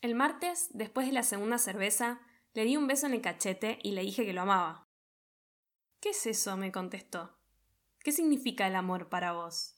El 0.00 0.14
martes, 0.14 0.68
después 0.72 1.06
de 1.06 1.12
la 1.12 1.22
segunda 1.22 1.58
cerveza, 1.58 2.20
le 2.54 2.64
di 2.64 2.76
un 2.76 2.86
beso 2.86 3.06
en 3.06 3.12
el 3.12 3.20
cachete 3.20 3.78
y 3.82 3.92
le 3.92 4.00
dije 4.00 4.24
que 4.24 4.32
lo 4.32 4.42
amaba. 4.42 4.88
¿Qué 6.00 6.10
es 6.10 6.26
eso? 6.26 6.56
me 6.56 6.72
contestó. 6.72 7.36
¿Qué 8.02 8.12
significa 8.12 8.66
el 8.66 8.76
amor 8.76 9.10
para 9.10 9.32
vos? 9.32 9.76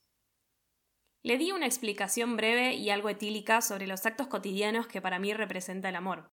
Le 1.24 1.38
di 1.38 1.50
una 1.50 1.66
explicación 1.66 2.36
breve 2.36 2.74
y 2.74 2.90
algo 2.90 3.08
etílica 3.08 3.61
sobre 3.62 3.88
los 3.88 4.06
actos 4.06 4.29
cotidianos 4.29 4.86
que 4.86 5.02
para 5.02 5.18
mí 5.18 5.34
representa 5.34 5.88
el 5.88 5.96
amor. 5.96 6.30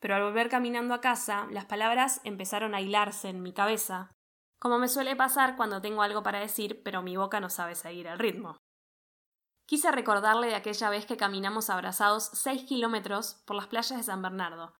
Pero 0.00 0.16
al 0.16 0.22
volver 0.22 0.48
caminando 0.48 0.94
a 0.94 1.00
casa, 1.00 1.46
las 1.52 1.66
palabras 1.66 2.20
empezaron 2.24 2.74
a 2.74 2.80
hilarse 2.80 3.28
en 3.28 3.42
mi 3.42 3.52
cabeza, 3.52 4.10
como 4.58 4.78
me 4.78 4.88
suele 4.88 5.14
pasar 5.14 5.56
cuando 5.56 5.80
tengo 5.80 6.02
algo 6.02 6.22
para 6.22 6.40
decir, 6.40 6.82
pero 6.82 7.00
mi 7.00 7.16
boca 7.16 7.38
no 7.38 7.48
sabe 7.48 7.76
seguir 7.76 8.08
el 8.08 8.18
ritmo. 8.18 8.56
Quise 9.70 9.92
recordarle 9.92 10.48
de 10.48 10.56
aquella 10.56 10.90
vez 10.90 11.06
que 11.06 11.16
caminamos 11.16 11.70
abrazados 11.70 12.28
seis 12.32 12.64
kilómetros 12.64 13.34
por 13.44 13.54
las 13.54 13.68
playas 13.68 13.96
de 13.96 14.02
San 14.02 14.20
Bernardo, 14.20 14.74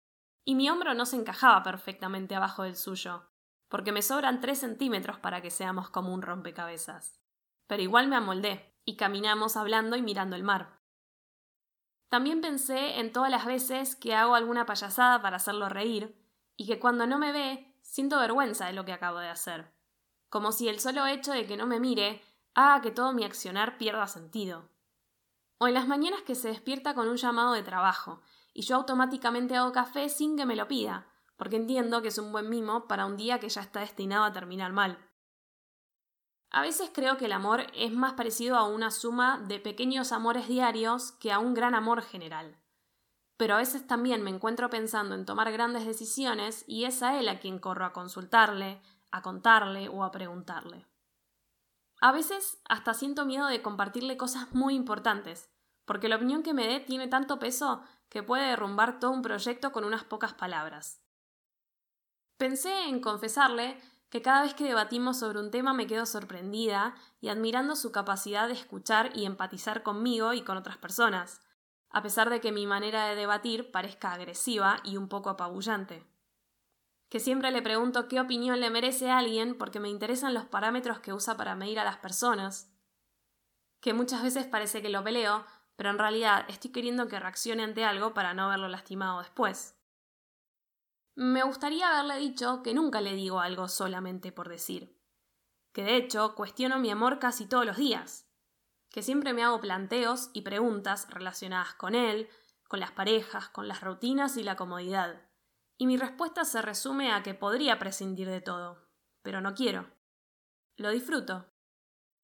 y 0.45 0.57
mi 0.57 0.69
hombro 0.69 0.95
no 0.95 1.07
se 1.07 1.15
encajaba 1.15 1.63
perfectamente 1.63 2.35
abajo 2.35 2.65
del 2.65 2.75
suyo, 2.75 3.31
porque 3.69 3.93
me 3.93 4.03
sobran 4.03 4.41
tres 4.41 4.59
centímetros 4.59 5.17
para 5.21 5.43
que 5.43 5.53
seamos 5.53 5.91
como 5.91 6.13
un 6.13 6.23
rompecabezas. 6.23 7.21
Pero 7.69 7.85
igual 7.85 8.09
me 8.09 8.17
amoldé, 8.17 8.75
y 8.85 8.97
caminamos 8.97 9.57
hablando 9.57 9.95
y 9.95 10.03
mirando 10.03 10.35
el 10.35 10.43
mar. 10.43 10.81
También 12.09 12.41
pensé 12.41 12.99
en 12.99 13.13
todas 13.13 13.31
las 13.31 13.47
veces 13.47 13.95
que 13.95 14.17
hago 14.17 14.35
alguna 14.35 14.67
payasada 14.67 15.23
para 15.23 15.37
hacerlo 15.37 15.69
reír, 15.69 16.21
y 16.57 16.67
que 16.67 16.81
cuando 16.81 17.07
no 17.07 17.17
me 17.17 17.31
ve, 17.31 17.79
siento 17.81 18.19
vergüenza 18.19 18.67
de 18.67 18.73
lo 18.73 18.85
que 18.85 18.93
acabo 18.93 19.21
de 19.21 19.29
hacer, 19.29 19.73
como 20.29 20.51
si 20.51 20.69
el 20.69 20.81
solo 20.81 21.07
hecho 21.07 21.31
de 21.31 21.47
que 21.47 21.57
no 21.57 21.69
me 21.69 21.79
mire 21.79 22.25
haga 22.55 22.81
que 22.81 22.91
todo 22.91 23.13
mi 23.13 23.23
accionar 23.23 23.79
pierda 23.79 24.09
sentido. 24.09 24.69
O 25.63 25.69
en 25.69 25.75
las 25.75 25.87
mañanas 25.87 26.23
que 26.23 26.35
se 26.35 26.49
despierta 26.49 26.95
con 26.95 27.07
un 27.07 27.19
llamado 27.19 27.53
de 27.53 27.63
trabajo, 27.63 28.23
y 28.55 28.63
yo 28.63 28.77
automáticamente 28.77 29.57
hago 29.57 29.73
café 29.73 30.09
sin 30.09 30.35
que 30.35 30.47
me 30.47 30.57
lo 30.57 30.67
pida, 30.67 31.07
porque 31.37 31.57
entiendo 31.57 32.01
que 32.01 32.09
es 32.09 32.17
un 32.17 32.33
buen 32.33 32.49
mimo 32.49 32.89
para 32.89 33.05
un 33.05 33.19
día 33.19 33.39
que 33.41 33.51
ya 33.51 33.61
está 33.61 33.81
destinado 33.81 34.25
a 34.25 34.33
terminar 34.33 34.73
mal. 34.73 34.99
A 36.51 36.63
veces 36.63 36.91
creo 36.95 37.19
que 37.19 37.27
el 37.27 37.33
amor 37.33 37.67
es 37.75 37.93
más 37.93 38.15
parecido 38.15 38.57
a 38.57 38.67
una 38.67 38.91
suma 38.91 39.39
de 39.49 39.61
pequeños 39.61 40.13
amores 40.13 40.49
diarios 40.49 41.13
que 41.13 41.31
a 41.31 41.39
un 41.39 41.53
gran 41.53 41.75
amor 41.75 42.01
general. 42.01 42.57
Pero 43.37 43.55
a 43.55 43.59
veces 43.59 43.87
también 43.87 44.23
me 44.23 44.31
encuentro 44.31 44.71
pensando 44.71 45.15
en 45.15 45.27
tomar 45.27 45.53
grandes 45.53 45.85
decisiones 45.85 46.65
y 46.67 46.87
es 46.87 47.03
a 47.03 47.21
él 47.21 47.29
a 47.29 47.39
quien 47.39 47.59
corro 47.59 47.85
a 47.85 47.93
consultarle, 47.93 48.81
a 49.11 49.21
contarle 49.21 49.91
o 49.91 50.05
a 50.05 50.11
preguntarle. 50.11 50.90
A 52.01 52.13
veces 52.13 52.61
hasta 52.69 52.95
siento 52.95 53.27
miedo 53.27 53.47
de 53.47 53.61
compartirle 53.61 54.17
cosas 54.17 54.53
muy 54.53 54.75
importantes, 54.75 55.51
porque 55.85 56.09
la 56.09 56.17
opinión 56.17 56.43
que 56.43 56.55
me 56.55 56.67
dé 56.67 56.81
tiene 56.81 57.09
tanto 57.09 57.39
peso 57.39 57.83
que 58.09 58.23
puede 58.23 58.49
derrumbar 58.49 58.99
todo 59.01 59.11
un 59.11 59.23
proyecto 59.23 59.71
con 59.71 59.85
unas 59.85 60.05
pocas 60.05 60.33
palabras. 60.33 61.03
Pensé 62.39 62.89
en 62.89 63.01
confesarle 63.01 63.79
que 64.09 64.23
cada 64.23 64.43
vez 64.43 64.55
que 64.55 64.65
debatimos 64.65 65.19
sobre 65.19 65.41
un 65.41 65.51
tema 65.51 65.75
me 65.75 65.87
quedo 65.87 66.07
sorprendida 66.07 66.95
y 67.21 67.29
admirando 67.29 67.77
su 67.77 67.93
capacidad 67.93 68.49
de 68.49 68.55
escuchar 68.55 69.15
y 69.15 69.27
empatizar 69.27 69.83
conmigo 69.83 70.33
y 70.33 70.43
con 70.43 70.57
otras 70.57 70.79
personas, 70.79 71.43
a 71.91 72.03
pesar 72.03 72.31
de 72.31 72.41
que 72.41 72.51
mi 72.51 72.67
manera 72.67 73.07
de 73.07 73.15
debatir 73.15 73.71
parezca 73.71 74.13
agresiva 74.13 74.81
y 74.85 74.97
un 74.97 75.09
poco 75.09 75.29
apabullante. 75.29 76.10
Que 77.11 77.21
siempre 77.21 77.51
le 77.51 77.61
pregunto 77.61 78.09
qué 78.09 78.21
opinión 78.21 78.61
le 78.61 78.71
merece 78.71 79.11
a 79.11 79.19
alguien 79.19 79.59
porque 79.59 79.81
me 79.81 79.91
interesan 79.91 80.33
los 80.33 80.47
parámetros 80.47 81.01
que 81.01 81.13
usa 81.13 81.37
para 81.37 81.55
medir 81.55 81.79
a 81.79 81.85
las 81.85 81.99
personas. 81.99 82.73
Que 83.81 83.93
muchas 83.93 84.23
veces 84.23 84.47
parece 84.47 84.81
que 84.81 84.89
lo 84.89 85.05
peleo, 85.05 85.45
pero 85.77 85.91
en 85.91 85.99
realidad 85.99 86.47
estoy 86.49 86.71
queriendo 86.71 87.09
que 87.09 87.21
reaccione 87.21 87.65
ante 87.65 87.85
algo 87.85 88.15
para 88.15 88.33
no 88.33 88.49
verlo 88.49 88.69
lastimado 88.69 89.19
después. 89.19 89.77
Me 91.17 91.43
gustaría 91.43 91.91
haberle 91.91 92.19
dicho 92.19 92.63
que 92.63 92.75
nunca 92.75 93.01
le 93.01 93.15
digo 93.15 93.41
algo 93.41 93.69
solamente 93.69 94.31
por 94.31 94.49
decir, 94.49 94.97
que 95.73 95.83
de 95.83 95.97
hecho 95.97 96.35
cuestiono 96.35 96.79
mi 96.79 96.91
amor 96.91 97.19
casi 97.19 97.47
todos 97.47 97.67
los 97.67 97.77
días, 97.77 98.27
que 98.91 99.03
siempre 99.03 99.33
me 99.33 99.43
hago 99.43 99.61
planteos 99.61 100.31
y 100.33 100.43
preguntas 100.43 101.09
relacionadas 101.11 101.75
con 101.75 101.95
él, 101.95 102.29
con 102.69 102.81
las 102.81 102.93
parejas, 102.93 103.49
con 103.49 103.67
las 103.67 103.81
rutinas 103.81 104.37
y 104.37 104.43
la 104.43 104.57
comodidad, 104.57 105.30
y 105.81 105.87
mi 105.87 105.97
respuesta 105.97 106.45
se 106.45 106.61
resume 106.61 107.13
a 107.13 107.23
que 107.23 107.35
podría 107.35 107.79
prescindir 107.79 108.29
de 108.29 108.41
todo, 108.41 108.87
pero 109.23 109.41
no 109.41 109.55
quiero. 109.55 109.91
Lo 110.77 110.91
disfruto. 110.91 111.51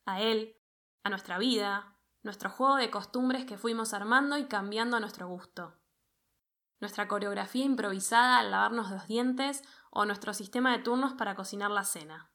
A 0.05 0.21
él, 0.21 0.57
a 1.03 1.11
nuestra 1.11 1.39
vida, 1.39 1.99
nuestro 2.23 2.51
juego 2.51 2.77
de 2.77 2.91
costumbres 2.91 3.47
que 3.47 3.59
fuimos 3.59 3.95
armando 3.95 4.37
y 4.37 4.45
cambiando 4.45 4.99
a 4.99 5.01
nuestro 5.01 5.27
gusto 5.27 5.75
nuestra 6.81 7.09
coreografía 7.09 7.65
improvisada 7.65 8.39
al 8.39 8.51
lavarnos 8.51 8.91
los 8.91 9.07
dientes 9.07 9.63
o 9.91 10.05
nuestro 10.05 10.35
sistema 10.35 10.73
de 10.77 10.83
turnos 10.83 11.15
para 11.15 11.35
cocinar 11.35 11.71
la 11.71 11.85
cena. 11.85 12.31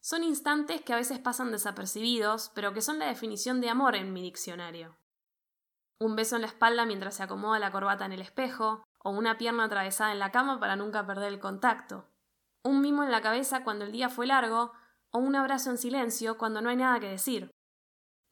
Son 0.00 0.22
instantes 0.22 0.82
que 0.82 0.92
a 0.92 0.96
veces 0.96 1.18
pasan 1.18 1.50
desapercibidos, 1.50 2.52
pero 2.54 2.72
que 2.72 2.82
son 2.82 2.98
la 2.98 3.06
definición 3.06 3.60
de 3.60 3.70
amor 3.70 3.96
en 3.96 4.12
mi 4.12 4.22
diccionario. 4.22 4.96
Un 5.98 6.14
beso 6.14 6.36
en 6.36 6.42
la 6.42 6.48
espalda 6.48 6.84
mientras 6.84 7.16
se 7.16 7.22
acomoda 7.22 7.58
la 7.58 7.72
corbata 7.72 8.04
en 8.04 8.12
el 8.12 8.20
espejo, 8.20 8.84
o 9.04 9.10
una 9.10 9.36
pierna 9.36 9.64
atravesada 9.64 10.12
en 10.12 10.18
la 10.18 10.32
cama 10.32 10.58
para 10.58 10.76
nunca 10.76 11.06
perder 11.06 11.32
el 11.32 11.38
contacto. 11.38 12.08
Un 12.62 12.80
mimo 12.80 13.04
en 13.04 13.10
la 13.10 13.20
cabeza 13.20 13.62
cuando 13.62 13.84
el 13.84 13.92
día 13.92 14.08
fue 14.08 14.26
largo, 14.26 14.72
o 15.10 15.18
un 15.18 15.36
abrazo 15.36 15.70
en 15.70 15.78
silencio 15.78 16.38
cuando 16.38 16.62
no 16.62 16.70
hay 16.70 16.76
nada 16.76 16.98
que 16.98 17.10
decir. 17.10 17.50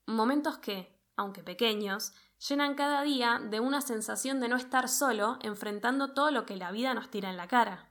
Momentos 0.07 0.57
que, 0.59 0.99
aunque 1.15 1.45
pequeños, 1.45 2.15
llenan 2.49 2.75
cada 2.75 3.03
día 3.03 3.39
de 3.39 3.61
una 3.61 3.83
sensación 3.83 4.41
de 4.41 4.49
no 4.49 4.57
estar 4.57 4.89
solo 4.89 5.39
enfrentando 5.43 6.15
todo 6.15 6.31
lo 6.31 6.47
que 6.47 6.57
la 6.57 6.73
vida 6.73 6.95
nos 6.95 7.11
tira 7.11 7.29
en 7.29 7.37
la 7.37 7.49
cara. 7.49 7.91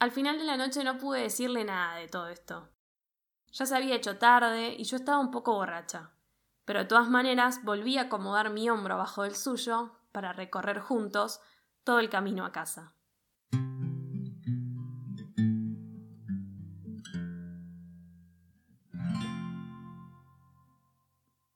Al 0.00 0.10
final 0.10 0.38
de 0.38 0.44
la 0.44 0.56
noche 0.56 0.82
no 0.82 0.98
pude 0.98 1.20
decirle 1.20 1.64
nada 1.64 1.94
de 1.94 2.08
todo 2.08 2.26
esto. 2.26 2.68
Ya 3.52 3.64
se 3.64 3.76
había 3.76 3.94
hecho 3.94 4.18
tarde 4.18 4.74
y 4.76 4.82
yo 4.82 4.96
estaba 4.96 5.18
un 5.18 5.30
poco 5.30 5.54
borracha, 5.54 6.10
pero 6.64 6.80
de 6.80 6.86
todas 6.86 7.08
maneras 7.08 7.62
volví 7.62 7.96
a 7.96 8.02
acomodar 8.02 8.50
mi 8.50 8.68
hombro 8.68 8.94
abajo 8.94 9.22
del 9.22 9.36
suyo 9.36 10.01
para 10.12 10.32
recorrer 10.32 10.78
juntos 10.78 11.40
todo 11.84 11.98
el 11.98 12.10
camino 12.10 12.44
a 12.44 12.52
casa. 12.52 12.94